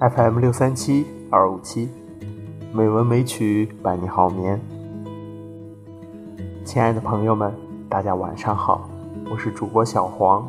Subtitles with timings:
[0.00, 1.88] FM 六三七二五七，
[2.72, 4.60] 美文美曲伴你好眠。
[6.64, 7.54] 亲爱的朋友们，
[7.88, 8.88] 大家晚上好，
[9.30, 10.46] 我是主播小黄。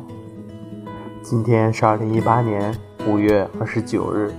[1.28, 2.72] 今天是二零一八年
[3.08, 4.32] 五月二十九日，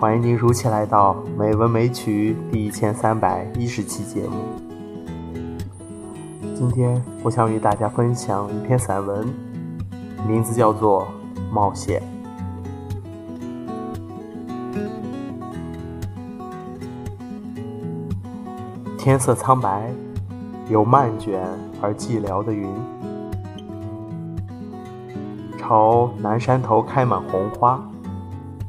[0.00, 4.38] 欢迎您如期来到《美文美曲》第一千三百一十期节目。
[6.56, 9.28] 今天我想与大家分享一篇散文，
[10.26, 11.06] 名字叫做
[11.52, 12.02] 《冒险》。
[18.96, 19.90] 天色苍白，
[20.70, 21.46] 有漫卷
[21.82, 22.66] 而寂寥的云，
[25.62, 27.80] 朝南山头开满红花。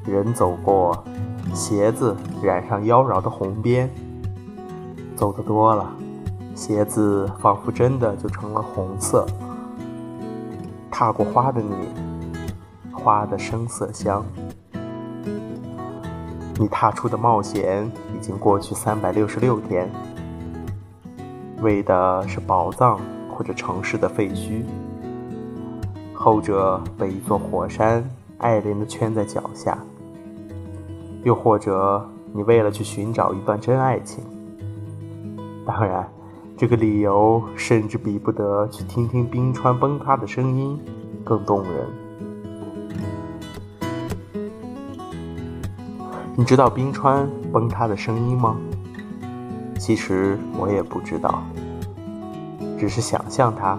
[0.06, 1.04] 人走过，
[1.52, 3.90] 鞋子染上妖娆的红边。
[5.16, 5.92] 走得多了，
[6.54, 9.26] 鞋子仿佛真的就成了红色。
[10.92, 11.74] 踏过花的你，
[12.92, 14.24] 花的生色香。
[16.60, 19.90] 你踏出的冒险已经过去三百六十六天。
[21.62, 23.00] 为的是宝藏
[23.32, 24.64] 或者城市的废墟，
[26.24, 28.02] 后者被一座火山
[28.38, 29.74] 爱怜地圈在脚下；
[31.26, 34.24] 又或者你为了去寻找一段真爱情。
[35.66, 36.08] 当然，
[36.56, 40.80] 这个理由甚至比不得去听听冰川崩塌的声音
[41.26, 41.72] 更动人。
[46.38, 48.56] 你知道冰川崩塌的声音吗？
[49.78, 51.44] 其实我也不知道，
[52.80, 53.78] 只是想象它。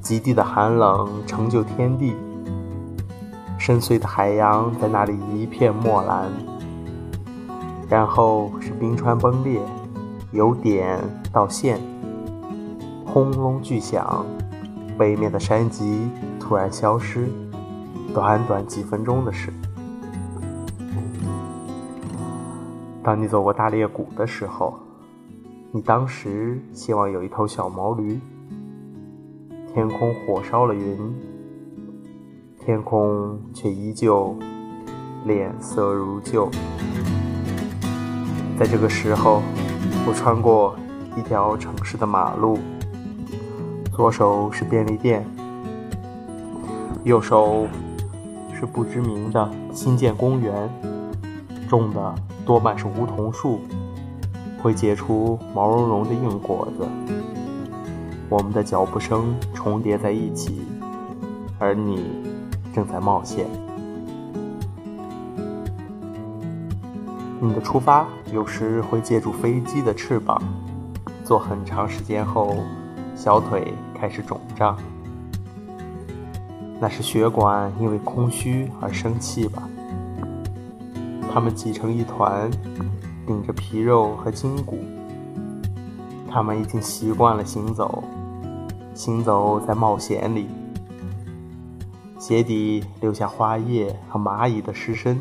[0.00, 2.14] 极地的寒冷成就天地，
[3.58, 6.30] 深邃的海洋在那里一片墨蓝。
[7.88, 9.60] 然后是冰川崩裂，
[10.32, 10.98] 由点
[11.32, 11.80] 到线，
[13.04, 14.24] 轰隆巨响，
[14.96, 16.08] 北面的山脊
[16.38, 17.28] 突然消失，
[18.14, 19.52] 短短几分钟的事。
[23.02, 24.78] 当你走过大裂谷的时候，
[25.72, 28.20] 你当时希望有一头小毛驴。
[29.72, 30.98] 天空火烧了云，
[32.58, 34.36] 天空却依旧
[35.24, 36.50] 脸色如旧。
[38.58, 39.40] 在这个时候，
[40.06, 40.74] 我穿过
[41.16, 42.58] 一条城市的马路，
[43.92, 45.24] 左手是便利店，
[47.04, 47.68] 右手
[48.52, 50.52] 是不知名的新建公园，
[51.68, 52.14] 种的。
[52.44, 53.60] 多半是梧桐树，
[54.60, 56.84] 会结出毛茸茸的硬果子。
[58.30, 60.62] 我们的脚步声重叠在一起，
[61.58, 62.22] 而你
[62.72, 63.44] 正在冒险。
[67.40, 70.40] 你的出发有时会借助飞机的翅膀，
[71.24, 72.58] 坐很长时间后，
[73.16, 74.78] 小腿开始肿胀。
[76.78, 79.68] 那是血管因为空虚而生气吧？
[81.32, 82.48] 他们挤成一团，
[83.26, 84.78] 顶着皮肉和筋骨。
[86.30, 88.04] 他们已经习惯了行走，
[88.94, 90.48] 行走在冒险里。
[92.18, 95.18] 鞋底留下花叶和蚂蚁的尸身。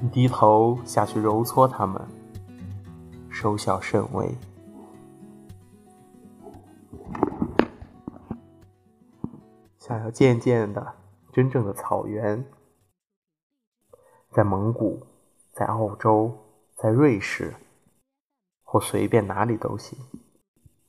[0.00, 2.00] 你低头下去揉搓它们，
[3.28, 4.34] 收效甚微。
[9.78, 10.94] 想要渐渐的
[11.32, 12.42] 真正的草原。
[14.30, 15.04] 在蒙古，
[15.52, 16.32] 在澳洲，
[16.76, 17.52] 在瑞士，
[18.72, 19.98] 或随便哪里都行，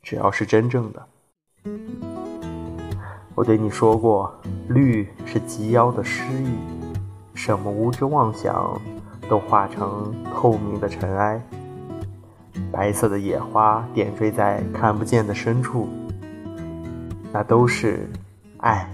[0.04, 1.04] 只要是真正的。
[3.34, 4.32] 我对你说过，
[4.68, 6.54] 绿是及腰的诗意，
[7.34, 8.80] 什么无知妄想
[9.28, 11.42] 都化成透明的尘埃。
[12.72, 15.90] 白色的野花点缀在看不见的深处，
[17.34, 18.08] 那都是
[18.58, 18.88] 爱。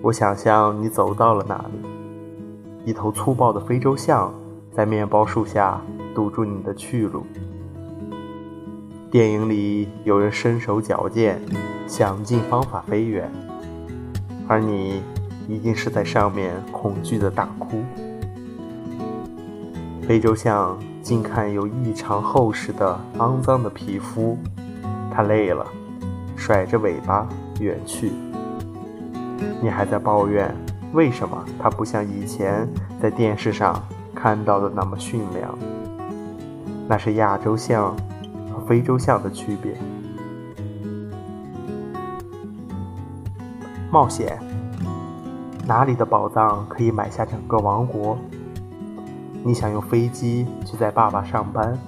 [0.00, 4.32] 我想象你走到了哪里，一头粗暴的非洲象
[4.72, 5.80] 在面包树下
[6.14, 7.26] 堵住你的去路。
[9.10, 11.40] 电影里有人身手矫健，
[11.86, 13.30] 想尽方法飞远，
[14.48, 15.02] 而你
[15.48, 17.82] 一定是在上面恐惧的大哭。
[20.02, 24.36] 非洲象近看有异常厚实的肮脏的皮肤，
[25.10, 25.66] 它累了，
[26.36, 27.28] 甩着尾巴
[27.60, 28.12] 远去。
[29.62, 30.54] 你还在抱怨，
[30.92, 32.68] 为什么它不像以前
[33.00, 33.80] 在电视上
[34.14, 35.56] 看到的那么驯良？
[36.86, 37.96] 那是亚洲象
[38.52, 39.76] 和非洲象的区别。
[43.90, 44.38] 冒险。
[45.66, 48.18] 哪里的宝藏可以买下整个王国？
[49.42, 51.78] 你想用飞机去载爸爸上班？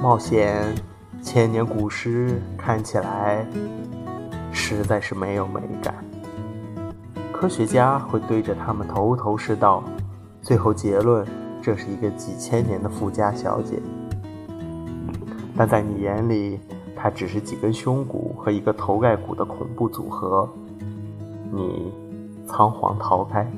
[0.00, 0.74] 冒险，
[1.22, 3.46] 千年古诗看起来
[4.50, 5.94] 实在是没有美感。
[7.32, 9.84] 科学家会对着他们头头是道，
[10.42, 11.24] 最后结论
[11.62, 13.80] 这是一个几千年的富家小姐。
[15.56, 16.60] 但在你眼里，
[16.94, 20.48] 它只是几根胸骨和一个头盖骨的恐怖组合。
[21.50, 21.92] 你
[22.46, 23.50] 仓皇逃开。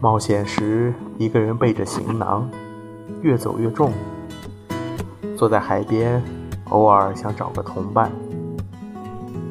[0.00, 2.48] 冒险时，一个人背着行囊，
[3.22, 3.92] 越走越重。
[5.36, 6.22] 坐在海边，
[6.70, 8.10] 偶尔想找个同伴。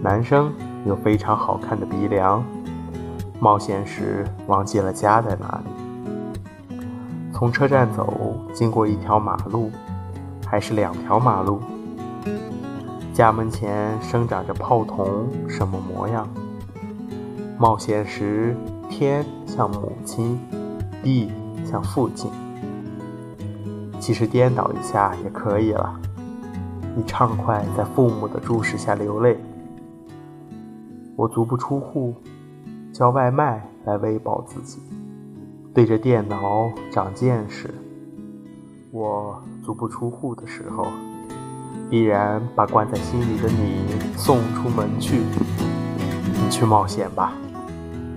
[0.01, 0.53] 男生
[0.85, 2.43] 有非常好看的鼻梁。
[3.39, 6.79] 冒险时，忘记了家在哪里。
[7.31, 9.69] 从车站走，经过一条马路，
[10.47, 11.59] 还是两条马路？
[13.13, 16.27] 家门前生长着泡桐，什么模样？
[17.59, 18.55] 冒险时，
[18.89, 20.39] 天像母亲，
[21.03, 21.31] 地
[21.63, 22.31] 像父亲。
[23.99, 25.99] 其实颠倒一下也可以了。
[26.95, 29.37] 你畅快在父母的注视下流泪。
[31.15, 32.15] 我足不出户，
[32.97, 34.79] 叫外卖来喂饱自己。
[35.71, 37.71] 对着电脑长见识，
[38.89, 40.87] 我足不出户的时候，
[41.91, 43.85] 必然把关在心里的你
[44.15, 45.21] 送出门去。
[46.33, 47.33] 你去冒险吧，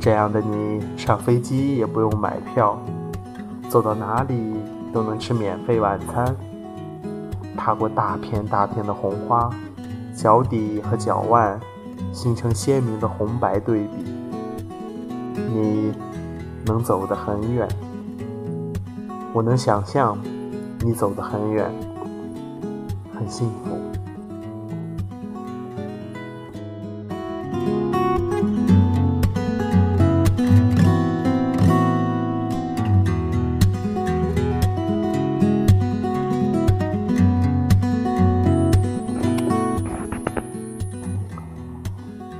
[0.00, 2.80] 这样的你上飞机也不用买票，
[3.68, 4.54] 走到哪里
[4.94, 6.34] 都能吃免费晚餐。
[7.54, 9.50] 踏过大片大片的红花，
[10.14, 11.60] 脚底和脚腕
[12.14, 14.06] 形成鲜明的红白对比。
[15.48, 15.92] 你。
[16.66, 17.66] 能走得很远，
[19.32, 20.16] 我能想象
[20.80, 21.68] 你走得很远，
[23.18, 23.78] 很幸福。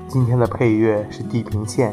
[0.09, 1.93] 今天的配乐是《地平线》。